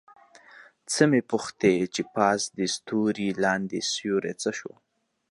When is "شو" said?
4.59-4.73